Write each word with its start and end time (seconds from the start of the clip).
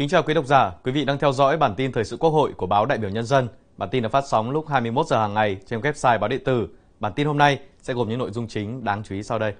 Kính 0.00 0.08
chào 0.08 0.22
quý 0.22 0.34
độc 0.34 0.46
giả, 0.46 0.72
quý 0.84 0.92
vị 0.92 1.04
đang 1.04 1.18
theo 1.18 1.32
dõi 1.32 1.56
bản 1.56 1.74
tin 1.74 1.92
thời 1.92 2.04
sự 2.04 2.16
Quốc 2.16 2.30
hội 2.30 2.52
của 2.56 2.66
báo 2.66 2.86
Đại 2.86 2.98
biểu 2.98 3.10
Nhân 3.10 3.24
dân. 3.24 3.48
Bản 3.76 3.88
tin 3.90 4.02
được 4.02 4.08
phát 4.12 4.24
sóng 4.26 4.50
lúc 4.50 4.68
21 4.68 5.06
giờ 5.06 5.20
hàng 5.20 5.34
ngày 5.34 5.56
trên 5.66 5.80
website 5.80 6.18
báo 6.18 6.28
điện 6.28 6.44
tử. 6.44 6.68
Bản 7.00 7.12
tin 7.12 7.26
hôm 7.26 7.38
nay 7.38 7.58
sẽ 7.82 7.94
gồm 7.94 8.08
những 8.08 8.18
nội 8.18 8.30
dung 8.30 8.48
chính 8.48 8.84
đáng 8.84 9.02
chú 9.02 9.14
ý 9.14 9.22
sau 9.22 9.38
đây. 9.38 9.54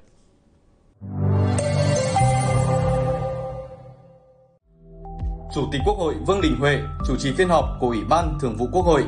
Chủ 5.54 5.68
tịch 5.72 5.80
Quốc 5.86 5.98
hội 5.98 6.14
Vương 6.26 6.40
Đình 6.40 6.56
Huệ 6.60 6.78
chủ 7.06 7.16
trì 7.18 7.32
phiên 7.32 7.48
họp 7.48 7.64
của 7.80 7.86
Ủy 7.86 8.04
ban 8.08 8.38
Thường 8.40 8.56
vụ 8.56 8.66
Quốc 8.72 8.82
hội. 8.82 9.04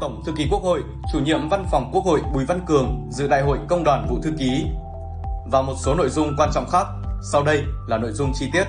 Tổng 0.00 0.22
thư 0.26 0.32
ký 0.36 0.46
Quốc 0.50 0.62
hội, 0.62 0.82
chủ 1.12 1.18
nhiệm 1.20 1.48
Văn 1.48 1.64
phòng 1.70 1.90
Quốc 1.92 2.04
hội 2.04 2.20
Bùi 2.34 2.44
Văn 2.44 2.60
Cường 2.66 3.08
dự 3.10 3.28
đại 3.28 3.42
hội 3.42 3.58
công 3.68 3.84
đoàn 3.84 4.06
vụ 4.10 4.18
thư 4.22 4.32
ký. 4.38 4.66
Và 5.50 5.62
một 5.62 5.74
số 5.76 5.94
nội 5.94 6.08
dung 6.08 6.34
quan 6.38 6.50
trọng 6.54 6.70
khác. 6.70 6.86
Sau 7.32 7.44
đây 7.44 7.64
là 7.88 7.98
nội 7.98 8.12
dung 8.12 8.32
chi 8.34 8.46
tiết. 8.52 8.64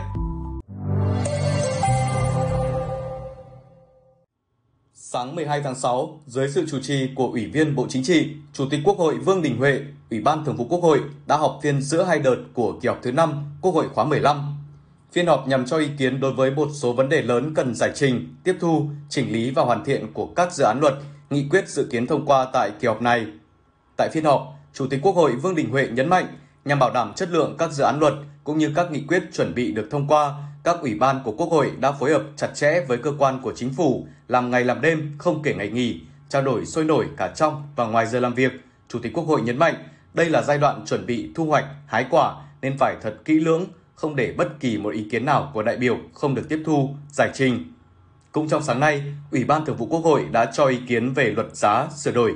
Sáng 5.16 5.36
12 5.36 5.62
tháng 5.62 5.76
6, 5.76 6.22
dưới 6.26 6.50
sự 6.50 6.66
chủ 6.72 6.80
trì 6.80 7.10
của 7.16 7.28
Ủy 7.28 7.46
viên 7.46 7.76
Bộ 7.76 7.86
Chính 7.90 8.04
trị, 8.04 8.28
Chủ 8.54 8.66
tịch 8.70 8.80
Quốc 8.84 8.98
hội 8.98 9.18
Vương 9.18 9.42
Đình 9.42 9.58
Huệ, 9.58 9.80
Ủy 10.12 10.20
ban 10.20 10.46
Thường 10.46 10.56
vụ 10.56 10.66
Quốc 10.70 10.80
hội 10.84 11.00
đã 11.28 11.38
họp 11.38 11.60
phiên 11.64 11.82
giữa 11.82 12.04
hai 12.04 12.20
đợt 12.20 12.36
của 12.54 12.74
kỳ 12.82 12.88
họp 12.88 13.00
thứ 13.04 13.12
5 13.12 13.46
Quốc 13.62 13.72
hội 13.72 13.90
khóa 13.94 14.06
15. 14.06 14.58
Phiên 15.12 15.28
họp 15.28 15.48
nhằm 15.48 15.66
cho 15.66 15.78
ý 15.78 15.88
kiến 15.98 16.20
đối 16.20 16.34
với 16.34 16.52
một 16.52 16.68
số 16.74 16.94
vấn 16.94 17.10
đề 17.10 17.22
lớn 17.22 17.54
cần 17.56 17.76
giải 17.76 17.92
trình, 17.96 18.36
tiếp 18.44 18.56
thu, 18.60 18.88
chỉnh 19.10 19.34
lý 19.34 19.52
và 19.52 19.64
hoàn 19.64 19.84
thiện 19.84 20.14
của 20.14 20.28
các 20.36 20.54
dự 20.54 20.64
án 20.64 20.80
luật, 20.80 20.94
nghị 21.30 21.48
quyết 21.50 21.70
dự 21.70 21.88
kiến 21.92 22.08
thông 22.08 22.26
qua 22.26 22.48
tại 22.54 22.72
kỳ 22.80 22.88
họp 22.88 23.02
này. 23.02 23.26
Tại 23.98 24.10
phiên 24.14 24.26
họp, 24.26 24.54
Chủ 24.74 24.88
tịch 24.88 25.00
Quốc 25.04 25.16
hội 25.16 25.36
Vương 25.36 25.56
Đình 25.56 25.70
Huệ 25.70 25.88
nhấn 25.88 26.10
mạnh, 26.10 26.26
nhằm 26.66 26.80
bảo 26.80 26.92
đảm 26.94 27.14
chất 27.16 27.30
lượng 27.30 27.56
các 27.58 27.72
dự 27.72 27.84
án 27.84 28.00
luật 28.00 28.14
cũng 28.44 28.58
như 28.58 28.72
các 28.76 28.92
nghị 28.92 29.02
quyết 29.08 29.24
chuẩn 29.34 29.56
bị 29.56 29.72
được 29.72 29.88
thông 29.92 30.08
qua, 30.08 30.34
các 30.66 30.82
ủy 30.82 30.96
ban 30.96 31.22
của 31.24 31.32
Quốc 31.32 31.52
hội 31.52 31.72
đã 31.80 31.92
phối 31.92 32.12
hợp 32.12 32.24
chặt 32.36 32.48
chẽ 32.56 32.86
với 32.88 32.98
cơ 32.98 33.14
quan 33.18 33.42
của 33.42 33.54
chính 33.56 33.74
phủ, 33.74 34.08
làm 34.28 34.52
ngày 34.52 34.64
làm 34.64 34.82
đêm 34.82 35.16
không 35.18 35.42
kể 35.44 35.54
ngày 35.54 35.70
nghỉ, 35.70 36.02
trao 36.30 36.42
đổi 36.42 36.66
sôi 36.66 36.86
nổi 36.86 37.08
cả 37.18 37.28
trong 37.36 37.68
và 37.76 37.86
ngoài 37.86 38.08
giờ 38.08 38.20
làm 38.20 38.34
việc. 38.34 38.52
Chủ 38.88 39.00
tịch 39.00 39.14
Quốc 39.14 39.24
hội 39.24 39.42
nhấn 39.42 39.58
mạnh, 39.58 39.76
đây 40.14 40.30
là 40.30 40.42
giai 40.42 40.58
đoạn 40.58 40.86
chuẩn 40.86 41.06
bị 41.06 41.32
thu 41.36 41.46
hoạch, 41.46 41.66
hái 41.88 42.06
quả 42.10 42.36
nên 42.62 42.78
phải 42.80 42.96
thật 43.02 43.16
kỹ 43.26 43.34
lưỡng, 43.34 43.66
không 43.96 44.16
để 44.16 44.34
bất 44.38 44.60
kỳ 44.60 44.78
một 44.78 44.94
ý 44.94 45.08
kiến 45.12 45.26
nào 45.26 45.52
của 45.54 45.64
đại 45.64 45.78
biểu 45.78 45.98
không 46.14 46.36
được 46.36 46.50
tiếp 46.50 46.64
thu, 46.66 46.90
giải 47.12 47.30
trình. 47.34 47.74
Cũng 48.32 48.50
trong 48.50 48.64
sáng 48.64 48.80
nay, 48.80 49.04
Ủy 49.32 49.44
ban 49.44 49.66
Thường 49.66 49.78
vụ 49.78 49.86
Quốc 49.86 50.04
hội 50.04 50.26
đã 50.32 50.46
cho 50.46 50.66
ý 50.66 50.78
kiến 50.88 51.14
về 51.14 51.32
luật 51.32 51.56
giá 51.56 51.88
sửa 51.98 52.12
đổi. 52.12 52.36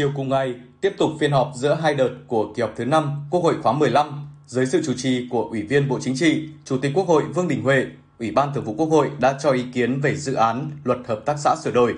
Chiều 0.00 0.12
cùng 0.16 0.28
ngày, 0.28 0.54
tiếp 0.80 0.92
tục 0.98 1.10
phiên 1.20 1.32
họp 1.32 1.52
giữa 1.54 1.74
hai 1.74 1.94
đợt 1.94 2.10
của 2.26 2.52
kỳ 2.54 2.62
họp 2.62 2.72
thứ 2.76 2.84
5 2.84 3.26
Quốc 3.30 3.40
hội 3.40 3.54
khóa 3.62 3.72
15 3.72 4.28
dưới 4.46 4.66
sự 4.66 4.82
chủ 4.86 4.92
trì 4.96 5.28
của 5.30 5.42
Ủy 5.42 5.62
viên 5.62 5.88
Bộ 5.88 5.98
Chính 6.00 6.16
trị, 6.16 6.48
Chủ 6.64 6.78
tịch 6.78 6.92
Quốc 6.94 7.08
hội 7.08 7.22
Vương 7.34 7.48
Đình 7.48 7.62
Huệ, 7.62 7.86
Ủy 8.18 8.30
ban 8.30 8.54
Thường 8.54 8.64
vụ 8.64 8.74
Quốc 8.74 8.86
hội 8.86 9.10
đã 9.18 9.38
cho 9.42 9.50
ý 9.50 9.64
kiến 9.72 10.00
về 10.00 10.16
dự 10.16 10.34
án 10.34 10.70
Luật 10.84 10.98
Hợp 11.06 11.22
tác 11.26 11.36
xã 11.38 11.56
sửa 11.64 11.70
đổi. 11.70 11.94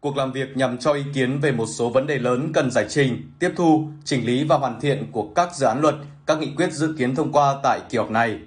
Cuộc 0.00 0.16
làm 0.16 0.32
việc 0.32 0.56
nhằm 0.56 0.78
cho 0.78 0.92
ý 0.92 1.02
kiến 1.14 1.40
về 1.40 1.52
một 1.52 1.66
số 1.66 1.90
vấn 1.90 2.06
đề 2.06 2.18
lớn 2.18 2.50
cần 2.54 2.70
giải 2.70 2.86
trình, 2.88 3.30
tiếp 3.38 3.50
thu, 3.56 3.88
chỉnh 4.04 4.26
lý 4.26 4.44
và 4.44 4.56
hoàn 4.56 4.80
thiện 4.80 5.06
của 5.12 5.28
các 5.34 5.56
dự 5.56 5.66
án 5.66 5.80
luật, 5.80 5.94
các 6.26 6.38
nghị 6.38 6.50
quyết 6.56 6.72
dự 6.72 6.94
kiến 6.98 7.14
thông 7.14 7.32
qua 7.32 7.56
tại 7.62 7.80
kỳ 7.90 7.98
họp 7.98 8.10
này. 8.10 8.38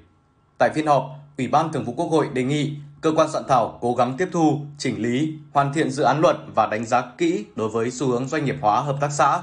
Tại 0.58 0.70
phiên 0.76 0.88
họp, 0.88 1.10
Ủy 1.38 1.48
ban 1.48 1.72
Thường 1.72 1.84
vụ 1.84 1.94
Quốc 1.94 2.08
hội 2.08 2.28
đề 2.34 2.44
nghị 2.44 2.74
cơ 3.04 3.12
quan 3.16 3.30
soạn 3.30 3.44
thảo 3.48 3.78
cố 3.82 3.94
gắng 3.94 4.16
tiếp 4.18 4.28
thu, 4.32 4.62
chỉnh 4.78 5.02
lý, 5.02 5.34
hoàn 5.52 5.74
thiện 5.74 5.92
dự 5.92 6.04
án 6.04 6.22
luật 6.22 6.38
và 6.56 6.68
đánh 6.68 6.86
giá 6.86 7.02
kỹ 7.18 7.46
đối 7.56 7.70
với 7.70 7.92
xu 7.92 8.08
hướng 8.08 8.28
doanh 8.28 8.46
nghiệp 8.46 8.56
hóa 8.62 8.82
hợp 8.82 8.98
tác 9.02 9.10
xã. 9.12 9.42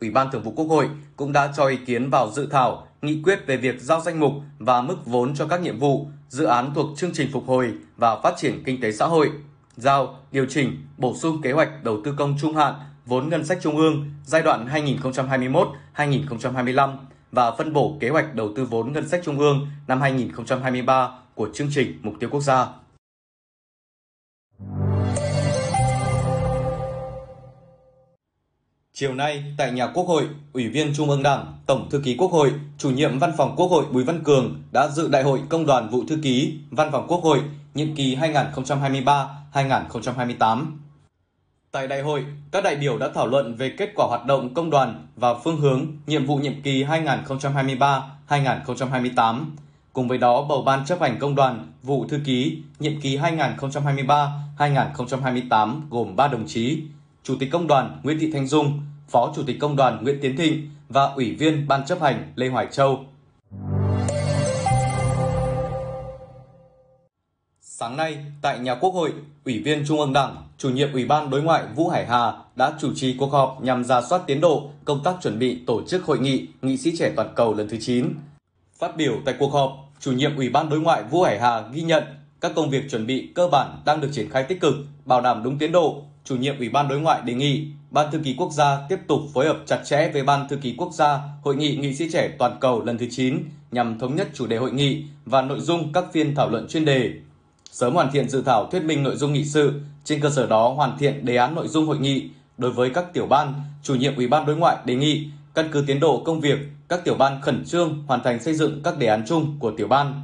Ủy 0.00 0.10
ban 0.10 0.30
Thường 0.30 0.42
vụ 0.42 0.52
Quốc 0.56 0.66
hội 0.66 0.88
cũng 1.16 1.32
đã 1.32 1.52
cho 1.56 1.66
ý 1.66 1.76
kiến 1.76 2.10
vào 2.10 2.30
dự 2.30 2.46
thảo 2.46 2.86
nghị 3.02 3.22
quyết 3.22 3.46
về 3.46 3.56
việc 3.56 3.80
giao 3.80 4.00
danh 4.00 4.20
mục 4.20 4.32
và 4.58 4.82
mức 4.82 4.96
vốn 5.06 5.34
cho 5.34 5.46
các 5.46 5.62
nhiệm 5.62 5.78
vụ, 5.78 6.06
dự 6.28 6.44
án 6.44 6.74
thuộc 6.74 6.86
chương 6.96 7.10
trình 7.14 7.28
phục 7.32 7.46
hồi 7.46 7.72
và 7.96 8.20
phát 8.22 8.34
triển 8.36 8.62
kinh 8.64 8.80
tế 8.80 8.92
xã 8.92 9.06
hội, 9.06 9.30
giao, 9.76 10.16
điều 10.32 10.46
chỉnh, 10.48 10.86
bổ 10.98 11.14
sung 11.16 11.42
kế 11.42 11.52
hoạch 11.52 11.84
đầu 11.84 11.98
tư 12.04 12.14
công 12.18 12.36
trung 12.40 12.56
hạn 12.56 12.74
vốn 13.06 13.28
ngân 13.28 13.44
sách 13.44 13.58
trung 13.62 13.76
ương 13.76 14.10
giai 14.26 14.42
đoạn 14.42 14.68
2021-2025 15.96 16.96
và 17.32 17.50
phân 17.50 17.72
bổ 17.72 17.96
kế 18.00 18.08
hoạch 18.08 18.34
đầu 18.34 18.50
tư 18.56 18.64
vốn 18.64 18.92
ngân 18.92 19.08
sách 19.08 19.20
trung 19.24 19.38
ương 19.38 19.66
năm 19.86 20.00
2023 20.00 21.10
của 21.34 21.48
chương 21.54 21.68
trình 21.70 21.98
mục 22.02 22.14
tiêu 22.20 22.30
quốc 22.32 22.40
gia. 22.40 22.66
Chiều 28.96 29.14
nay, 29.14 29.44
tại 29.56 29.72
nhà 29.72 29.86
Quốc 29.86 30.04
hội, 30.04 30.28
Ủy 30.52 30.68
viên 30.68 30.94
Trung 30.94 31.10
ương 31.10 31.22
Đảng, 31.22 31.58
Tổng 31.66 31.90
thư 31.90 32.00
ký 32.04 32.16
Quốc 32.16 32.32
hội, 32.32 32.52
Chủ 32.78 32.90
nhiệm 32.90 33.18
Văn 33.18 33.32
phòng 33.36 33.54
Quốc 33.56 33.66
hội 33.66 33.84
Bùi 33.92 34.04
Văn 34.04 34.24
Cường 34.24 34.62
đã 34.72 34.88
dự 34.88 35.08
Đại 35.08 35.22
hội 35.22 35.40
Công 35.48 35.66
đoàn 35.66 35.90
Vụ 35.90 36.04
Thư 36.08 36.18
ký 36.22 36.58
Văn 36.70 36.88
phòng 36.92 37.06
Quốc 37.08 37.22
hội 37.22 37.40
nhiệm 37.74 37.94
kỳ 37.94 38.16
2023-2028. 38.16 40.64
Tại 41.70 41.88
đại 41.88 42.02
hội, 42.02 42.24
các 42.50 42.64
đại 42.64 42.76
biểu 42.76 42.98
đã 42.98 43.08
thảo 43.14 43.26
luận 43.26 43.54
về 43.54 43.74
kết 43.78 43.92
quả 43.96 44.06
hoạt 44.06 44.26
động 44.26 44.54
công 44.54 44.70
đoàn 44.70 45.06
và 45.16 45.34
phương 45.34 45.60
hướng 45.60 45.86
nhiệm 46.06 46.26
vụ 46.26 46.36
nhiệm 46.36 46.62
kỳ 46.62 46.84
2023-2028. 46.84 49.44
Cùng 49.92 50.08
với 50.08 50.18
đó, 50.18 50.46
bầu 50.48 50.62
ban 50.62 50.86
chấp 50.86 51.00
hành 51.00 51.18
công 51.18 51.34
đoàn 51.34 51.72
vụ 51.82 52.06
thư 52.08 52.20
ký 52.24 52.58
nhiệm 52.78 53.00
kỳ 53.00 53.18
2023-2028 53.18 55.80
gồm 55.90 56.16
3 56.16 56.28
đồng 56.28 56.46
chí, 56.46 56.82
Chủ 57.24 57.34
tịch 57.40 57.48
Công 57.52 57.66
đoàn 57.66 58.00
Nguyễn 58.02 58.18
Thị 58.20 58.30
Thanh 58.32 58.46
Dung, 58.46 58.80
Phó 59.08 59.32
Chủ 59.36 59.42
tịch 59.46 59.56
Công 59.60 59.76
đoàn 59.76 60.04
Nguyễn 60.04 60.18
Tiến 60.20 60.36
Thịnh 60.36 60.70
và 60.88 61.04
Ủy 61.04 61.34
viên 61.34 61.68
Ban 61.68 61.86
chấp 61.86 62.00
hành 62.00 62.32
Lê 62.36 62.48
Hoài 62.48 62.66
Châu. 62.70 63.04
Sáng 67.60 67.96
nay, 67.96 68.18
tại 68.42 68.58
nhà 68.58 68.74
Quốc 68.74 68.90
hội, 68.90 69.12
Ủy 69.44 69.58
viên 69.58 69.84
Trung 69.86 70.00
ương 70.00 70.12
Đảng, 70.12 70.36
Chủ 70.58 70.70
nhiệm 70.70 70.92
Ủy 70.92 71.04
ban 71.04 71.30
Đối 71.30 71.42
ngoại 71.42 71.64
Vũ 71.74 71.88
Hải 71.88 72.06
Hà 72.06 72.32
đã 72.56 72.72
chủ 72.80 72.94
trì 72.94 73.16
cuộc 73.18 73.32
họp 73.32 73.58
nhằm 73.62 73.84
ra 73.84 74.02
soát 74.02 74.22
tiến 74.26 74.40
độ 74.40 74.70
công 74.84 75.02
tác 75.04 75.14
chuẩn 75.22 75.38
bị 75.38 75.64
tổ 75.66 75.82
chức 75.88 76.04
hội 76.04 76.18
nghị 76.18 76.46
Nghị 76.62 76.76
sĩ 76.76 76.96
trẻ 76.96 77.12
toàn 77.16 77.32
cầu 77.36 77.54
lần 77.54 77.68
thứ 77.68 77.76
9. 77.80 78.14
Phát 78.78 78.96
biểu 78.96 79.14
tại 79.24 79.34
cuộc 79.38 79.52
họp, 79.52 79.72
Chủ 80.00 80.12
nhiệm 80.12 80.36
Ủy 80.36 80.48
ban 80.48 80.68
Đối 80.68 80.80
ngoại 80.80 81.02
Vũ 81.02 81.22
Hải 81.22 81.40
Hà 81.40 81.60
ghi 81.72 81.82
nhận 81.82 82.04
các 82.40 82.52
công 82.56 82.70
việc 82.70 82.90
chuẩn 82.90 83.06
bị 83.06 83.32
cơ 83.34 83.48
bản 83.48 83.82
đang 83.84 84.00
được 84.00 84.08
triển 84.12 84.30
khai 84.30 84.44
tích 84.44 84.60
cực, 84.60 84.74
bảo 85.04 85.20
đảm 85.20 85.42
đúng 85.42 85.58
tiến 85.58 85.72
độ. 85.72 86.02
Chủ 86.24 86.36
nhiệm 86.36 86.58
Ủy 86.58 86.68
ban 86.68 86.88
Đối 86.88 87.00
ngoại 87.00 87.22
đề 87.24 87.34
nghị 87.34 87.66
Ban 87.90 88.10
Thư 88.12 88.18
ký 88.18 88.34
Quốc 88.38 88.52
gia 88.52 88.78
tiếp 88.88 88.98
tục 89.08 89.20
phối 89.34 89.46
hợp 89.46 89.56
chặt 89.66 89.82
chẽ 89.84 90.10
với 90.12 90.22
Ban 90.22 90.48
Thư 90.48 90.56
ký 90.56 90.74
Quốc 90.78 90.92
gia 90.92 91.20
Hội 91.42 91.56
nghị 91.56 91.76
Nghị 91.76 91.94
sĩ 91.94 92.10
trẻ 92.12 92.30
toàn 92.38 92.56
cầu 92.60 92.84
lần 92.84 92.98
thứ 92.98 93.06
9 93.10 93.38
nhằm 93.70 93.98
thống 93.98 94.16
nhất 94.16 94.28
chủ 94.34 94.46
đề 94.46 94.56
hội 94.56 94.72
nghị 94.72 95.04
và 95.24 95.42
nội 95.42 95.60
dung 95.60 95.92
các 95.92 96.04
phiên 96.12 96.34
thảo 96.34 96.50
luận 96.50 96.66
chuyên 96.68 96.84
đề. 96.84 97.12
Sớm 97.70 97.94
hoàn 97.94 98.10
thiện 98.12 98.28
dự 98.28 98.42
thảo 98.42 98.68
thuyết 98.70 98.84
minh 98.84 99.02
nội 99.02 99.16
dung 99.16 99.32
nghị 99.32 99.44
sự, 99.44 99.80
trên 100.04 100.20
cơ 100.20 100.30
sở 100.30 100.46
đó 100.46 100.68
hoàn 100.68 100.98
thiện 100.98 101.24
đề 101.24 101.36
án 101.36 101.54
nội 101.54 101.68
dung 101.68 101.86
hội 101.86 101.98
nghị. 101.98 102.28
Đối 102.58 102.72
với 102.72 102.90
các 102.90 103.12
tiểu 103.12 103.26
ban, 103.26 103.54
chủ 103.82 103.94
nhiệm 103.94 104.16
Ủy 104.16 104.28
ban 104.28 104.46
Đối 104.46 104.56
ngoại 104.56 104.76
đề 104.84 104.94
nghị 104.94 105.28
căn 105.54 105.68
cứ 105.72 105.84
tiến 105.86 106.00
độ 106.00 106.22
công 106.24 106.40
việc, 106.40 106.58
các 106.88 107.04
tiểu 107.04 107.14
ban 107.14 107.42
khẩn 107.42 107.64
trương 107.64 108.04
hoàn 108.06 108.22
thành 108.22 108.42
xây 108.42 108.54
dựng 108.54 108.80
các 108.84 108.98
đề 108.98 109.06
án 109.06 109.24
chung 109.26 109.56
của 109.58 109.72
tiểu 109.76 109.88
ban. 109.88 110.22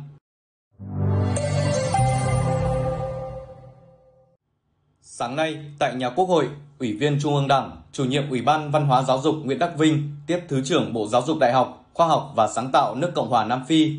Sáng 5.20 5.36
nay, 5.36 5.58
tại 5.78 5.94
nhà 5.94 6.10
Quốc 6.10 6.28
hội, 6.28 6.48
Ủy 6.78 6.92
viên 6.92 7.18
Trung 7.22 7.34
ương 7.34 7.48
Đảng, 7.48 7.70
Chủ 7.92 8.04
nhiệm 8.04 8.30
Ủy 8.30 8.42
ban 8.42 8.70
Văn 8.70 8.86
hóa 8.86 9.02
Giáo 9.02 9.20
dục 9.20 9.34
Nguyễn 9.44 9.58
Đắc 9.58 9.78
Vinh 9.78 10.16
tiếp 10.26 10.40
Thứ 10.48 10.62
trưởng 10.64 10.92
Bộ 10.92 11.06
Giáo 11.06 11.22
dục 11.26 11.38
Đại 11.38 11.52
học, 11.52 11.84
Khoa 11.94 12.06
học 12.06 12.32
và 12.36 12.48
Sáng 12.48 12.70
tạo 12.72 12.94
nước 12.94 13.12
Cộng 13.14 13.28
hòa 13.28 13.44
Nam 13.44 13.64
Phi. 13.68 13.92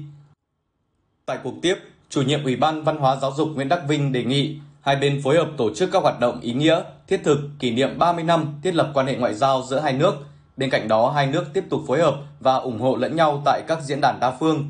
Tại 1.25 1.37
cuộc 1.43 1.53
tiếp, 1.61 1.75
Chủ 2.09 2.21
nhiệm 2.21 2.43
Ủy 2.43 2.55
ban 2.55 2.83
Văn 2.83 2.97
hóa 2.97 3.15
Giáo 3.15 3.31
dục 3.37 3.49
Nguyễn 3.55 3.69
Đắc 3.69 3.81
Vinh 3.87 4.11
đề 4.11 4.23
nghị 4.23 4.59
hai 4.81 4.95
bên 4.95 5.21
phối 5.23 5.37
hợp 5.37 5.47
tổ 5.57 5.73
chức 5.75 5.89
các 5.91 6.03
hoạt 6.03 6.19
động 6.19 6.39
ý 6.41 6.53
nghĩa, 6.53 6.81
thiết 7.07 7.21
thực 7.23 7.39
kỷ 7.59 7.71
niệm 7.71 7.99
30 7.99 8.23
năm 8.23 8.59
thiết 8.63 8.75
lập 8.75 8.91
quan 8.93 9.07
hệ 9.07 9.15
ngoại 9.15 9.33
giao 9.33 9.63
giữa 9.69 9.79
hai 9.79 9.93
nước. 9.93 10.15
Bên 10.57 10.69
cạnh 10.69 10.87
đó, 10.87 11.11
hai 11.11 11.27
nước 11.27 11.45
tiếp 11.53 11.63
tục 11.69 11.81
phối 11.87 12.01
hợp 12.01 12.15
và 12.39 12.55
ủng 12.55 12.79
hộ 12.79 12.95
lẫn 12.95 13.15
nhau 13.15 13.41
tại 13.45 13.61
các 13.67 13.81
diễn 13.83 14.01
đàn 14.01 14.19
đa 14.19 14.31
phương. 14.39 14.67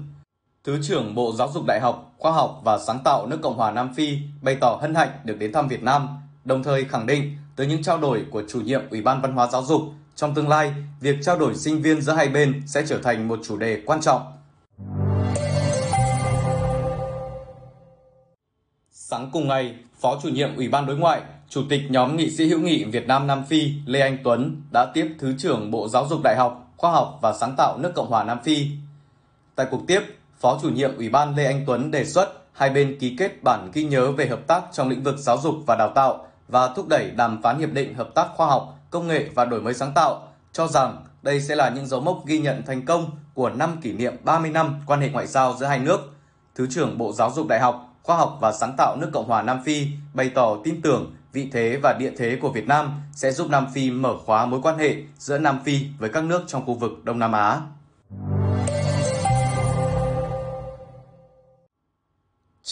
Thứ 0.64 0.80
trưởng 0.84 1.16
Bộ 1.16 1.34
Giáo 1.38 1.52
dục 1.54 1.64
Đại 1.68 1.80
học, 1.80 2.14
Khoa 2.18 2.32
học 2.32 2.62
và 2.64 2.80
Sáng 2.80 3.00
tạo 3.04 3.28
nước 3.28 3.40
Cộng 3.42 3.58
hòa 3.58 3.72
Nam 3.72 3.94
Phi 3.96 4.18
bày 4.42 4.56
tỏ 4.56 4.78
hân 4.82 4.96
hạnh 4.96 5.10
được 5.24 5.36
đến 5.40 5.54
thăm 5.54 5.68
Việt 5.68 5.84
Nam, 5.84 6.21
đồng 6.46 6.64
thời 6.64 6.86
khẳng 6.86 7.06
định 7.06 7.38
từ 7.56 7.64
những 7.64 7.84
trao 7.84 7.98
đổi 7.98 8.26
của 8.32 8.44
chủ 8.50 8.62
nhiệm 8.62 8.82
Ủy 8.90 9.02
ban 9.02 9.22
Văn 9.22 9.34
hóa 9.34 9.48
Giáo 9.48 9.64
dục, 9.64 9.82
trong 10.16 10.34
tương 10.34 10.50
lai, 10.50 10.74
việc 11.00 11.16
trao 11.22 11.40
đổi 11.40 11.56
sinh 11.56 11.82
viên 11.82 12.02
giữa 12.02 12.14
hai 12.14 12.30
bên 12.30 12.64
sẽ 12.68 12.84
trở 12.88 12.98
thành 12.98 13.28
một 13.28 13.40
chủ 13.44 13.58
đề 13.58 13.82
quan 13.86 14.02
trọng. 14.02 14.22
Sáng 18.92 19.30
cùng 19.34 19.48
ngày, 19.48 19.76
Phó 20.00 20.20
chủ 20.24 20.30
nhiệm 20.30 20.56
Ủy 20.56 20.70
ban 20.70 20.86
Đối 20.86 20.98
ngoại, 20.98 21.22
Chủ 21.50 21.62
tịch 21.70 21.82
nhóm 21.90 22.18
nghị 22.18 22.30
sĩ 22.30 22.50
hữu 22.50 22.60
nghị 22.60 22.84
Việt 22.84 23.08
Nam 23.08 23.28
Nam 23.28 23.46
Phi 23.46 23.74
Lê 23.86 24.00
Anh 24.00 24.18
Tuấn 24.24 24.62
đã 24.72 24.92
tiếp 24.94 25.16
Thứ 25.20 25.34
trưởng 25.38 25.72
Bộ 25.72 25.88
Giáo 25.88 26.08
dục 26.10 26.20
Đại 26.24 26.36
học, 26.38 26.74
Khoa 26.78 26.92
học 26.92 27.20
và 27.22 27.34
Sáng 27.34 27.56
tạo 27.58 27.78
nước 27.78 27.92
Cộng 27.96 28.10
hòa 28.10 28.24
Nam 28.24 28.40
Phi. 28.44 28.68
Tại 29.56 29.68
cuộc 29.72 29.82
tiếp, 29.88 30.02
Phó 30.40 30.60
chủ 30.62 30.70
nhiệm 30.70 30.98
Ủy 30.98 31.10
ban 31.10 31.36
Lê 31.36 31.46
Anh 31.46 31.64
Tuấn 31.68 31.92
đề 31.92 32.06
xuất 32.06 32.42
hai 32.54 32.70
bên 32.70 32.98
ký 33.00 33.16
kết 33.18 33.44
bản 33.44 33.72
ghi 33.74 33.84
nhớ 33.84 34.12
về 34.12 34.28
hợp 34.28 34.48
tác 34.48 34.62
trong 34.72 34.90
lĩnh 34.90 35.04
vực 35.04 35.16
giáo 35.18 35.38
dục 35.38 35.56
và 35.68 35.76
đào 35.76 35.92
tạo 35.96 36.28
và 36.52 36.68
thúc 36.68 36.88
đẩy 36.88 37.12
đàm 37.12 37.42
phán 37.42 37.60
hiệp 37.60 37.72
định 37.74 37.94
hợp 37.94 38.10
tác 38.16 38.28
khoa 38.36 38.48
học, 38.48 38.80
công 38.90 39.08
nghệ 39.08 39.30
và 39.36 39.46
đổi 39.46 39.62
mới 39.62 39.74
sáng 39.74 39.92
tạo, 39.96 40.28
cho 40.54 40.68
rằng 40.68 41.06
đây 41.22 41.42
sẽ 41.42 41.56
là 41.56 41.70
những 41.70 41.88
dấu 41.88 42.02
mốc 42.02 42.26
ghi 42.26 42.40
nhận 42.40 42.64
thành 42.66 42.86
công 42.86 43.12
của 43.34 43.50
năm 43.50 43.78
kỷ 43.82 43.94
niệm 43.94 44.14
30 44.24 44.52
năm 44.52 44.82
quan 44.86 45.02
hệ 45.02 45.10
ngoại 45.10 45.28
giao 45.28 45.56
giữa 45.60 45.66
hai 45.66 45.80
nước. 45.80 46.00
Thứ 46.56 46.68
trưởng 46.70 46.98
Bộ 46.98 47.14
Giáo 47.14 47.32
dục 47.32 47.48
Đại 47.48 47.60
học, 47.60 47.88
Khoa 48.04 48.18
học 48.18 48.38
và 48.42 48.52
Sáng 48.52 48.74
tạo 48.78 48.98
nước 49.00 49.10
Cộng 49.14 49.28
hòa 49.28 49.42
Nam 49.42 49.64
Phi 49.66 49.88
bày 50.14 50.30
tỏ 50.36 50.58
tin 50.64 50.82
tưởng 50.82 51.16
vị 51.34 51.50
thế 51.52 51.80
và 51.84 51.94
địa 51.94 52.12
thế 52.18 52.38
của 52.42 52.50
Việt 52.50 52.68
Nam 52.68 53.02
sẽ 53.14 53.32
giúp 53.32 53.50
Nam 53.50 53.68
Phi 53.74 53.92
mở 53.92 54.14
khóa 54.26 54.46
mối 54.46 54.60
quan 54.64 54.78
hệ 54.78 54.96
giữa 55.18 55.38
Nam 55.38 55.60
Phi 55.66 55.86
với 56.00 56.10
các 56.10 56.24
nước 56.24 56.44
trong 56.48 56.66
khu 56.66 56.74
vực 56.74 56.92
Đông 57.04 57.20
Nam 57.20 57.32
Á. 57.32 57.62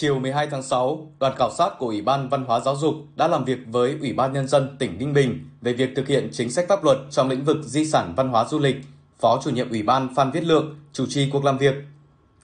Chiều 0.02 0.20
12 0.20 0.48
tháng 0.48 0.64
6, 0.64 1.08
đoàn 1.20 1.34
khảo 1.38 1.52
sát 1.52 1.70
của 1.80 1.86
Ủy 1.86 2.02
ban 2.02 2.30
Văn 2.30 2.46
hóa 2.46 2.60
Giáo 2.60 2.76
dục 2.76 2.96
đã 3.16 3.28
làm 3.28 3.46
việc 3.46 3.60
với 3.68 3.98
Ủy 4.02 4.14
ban 4.14 4.34
Nhân 4.34 4.48
dân 4.48 4.76
tỉnh 4.80 4.98
Ninh 4.98 5.14
Bình 5.14 5.50
về 5.62 5.74
việc 5.74 5.90
thực 5.96 6.08
hiện 6.08 6.30
chính 6.32 6.52
sách 6.52 6.66
pháp 6.70 6.84
luật 6.84 6.98
trong 7.10 7.30
lĩnh 7.30 7.46
vực 7.46 7.58
di 7.64 7.86
sản 7.86 8.14
văn 8.18 8.30
hóa 8.30 8.46
du 8.46 8.60
lịch. 8.60 8.76
Phó 9.20 9.42
chủ 9.44 9.50
nhiệm 9.50 9.70
Ủy 9.70 9.84
ban 9.84 10.16
Phan 10.16 10.32
Viết 10.32 10.44
Lượng 10.44 10.76
chủ 10.94 11.06
trì 11.10 11.30
cuộc 11.34 11.46
làm 11.46 11.58
việc. 11.58 11.76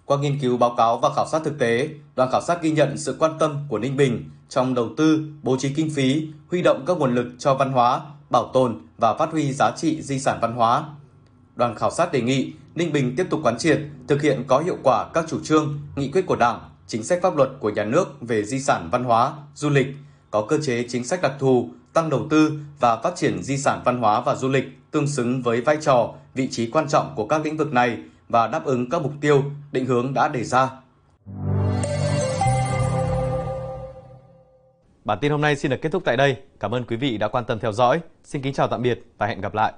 Qua 0.05 0.17
nghiên 0.17 0.39
cứu 0.39 0.57
báo 0.57 0.75
cáo 0.77 0.97
và 0.97 1.09
khảo 1.15 1.27
sát 1.27 1.41
thực 1.45 1.59
tế, 1.59 1.89
đoàn 2.15 2.31
khảo 2.31 2.41
sát 2.41 2.61
ghi 2.61 2.71
nhận 2.71 2.97
sự 2.97 3.15
quan 3.19 3.31
tâm 3.39 3.57
của 3.69 3.79
Ninh 3.79 3.97
Bình 3.97 4.29
trong 4.49 4.73
đầu 4.73 4.89
tư, 4.97 5.19
bố 5.43 5.57
trí 5.57 5.73
kinh 5.73 5.89
phí, 5.89 6.27
huy 6.51 6.61
động 6.61 6.83
các 6.87 6.97
nguồn 6.97 7.15
lực 7.15 7.27
cho 7.39 7.55
văn 7.55 7.71
hóa, 7.71 8.01
bảo 8.29 8.49
tồn 8.53 8.81
và 8.97 9.13
phát 9.13 9.31
huy 9.31 9.53
giá 9.53 9.71
trị 9.77 10.01
di 10.01 10.19
sản 10.19 10.39
văn 10.41 10.53
hóa. 10.55 10.85
Đoàn 11.55 11.75
khảo 11.75 11.91
sát 11.91 12.11
đề 12.11 12.21
nghị 12.21 12.53
Ninh 12.75 12.93
Bình 12.93 13.15
tiếp 13.17 13.27
tục 13.29 13.39
quán 13.43 13.57
triệt, 13.57 13.79
thực 14.07 14.21
hiện 14.21 14.43
có 14.47 14.59
hiệu 14.59 14.77
quả 14.83 15.09
các 15.13 15.25
chủ 15.27 15.39
trương, 15.43 15.79
nghị 15.95 16.11
quyết 16.11 16.25
của 16.25 16.35
Đảng, 16.35 16.59
chính 16.87 17.03
sách 17.03 17.19
pháp 17.21 17.35
luật 17.35 17.49
của 17.59 17.69
nhà 17.69 17.83
nước 17.83 18.07
về 18.21 18.43
di 18.43 18.59
sản 18.59 18.89
văn 18.91 19.03
hóa, 19.03 19.33
du 19.55 19.69
lịch, 19.69 19.87
có 20.31 20.45
cơ 20.49 20.59
chế 20.61 20.85
chính 20.89 21.03
sách 21.03 21.21
đặc 21.21 21.33
thù, 21.39 21.69
tăng 21.93 22.09
đầu 22.09 22.27
tư 22.29 22.59
và 22.79 23.01
phát 23.01 23.15
triển 23.15 23.43
di 23.43 23.57
sản 23.57 23.81
văn 23.85 23.97
hóa 23.97 24.21
và 24.21 24.35
du 24.35 24.49
lịch 24.49 24.65
tương 24.91 25.07
xứng 25.07 25.41
với 25.41 25.61
vai 25.61 25.77
trò, 25.81 26.13
vị 26.33 26.47
trí 26.51 26.71
quan 26.71 26.87
trọng 26.87 27.13
của 27.15 27.27
các 27.27 27.45
lĩnh 27.45 27.57
vực 27.57 27.73
này 27.73 27.97
và 28.29 28.47
đáp 28.47 28.65
ứng 28.65 28.89
các 28.89 29.01
mục 29.01 29.13
tiêu, 29.21 29.43
định 29.71 29.85
hướng 29.85 30.13
đã 30.13 30.27
đề 30.27 30.43
ra. 30.43 30.69
Bản 35.05 35.17
tin 35.21 35.31
hôm 35.31 35.41
nay 35.41 35.55
xin 35.55 35.71
được 35.71 35.77
kết 35.81 35.91
thúc 35.91 36.03
tại 36.05 36.17
đây. 36.17 36.37
Cảm 36.59 36.71
ơn 36.71 36.83
quý 36.83 36.95
vị 36.95 37.17
đã 37.17 37.27
quan 37.27 37.45
tâm 37.45 37.59
theo 37.59 37.71
dõi. 37.71 37.99
Xin 38.23 38.41
kính 38.41 38.53
chào 38.53 38.67
tạm 38.67 38.81
biệt 38.81 39.03
và 39.17 39.27
hẹn 39.27 39.41
gặp 39.41 39.53
lại. 39.53 39.73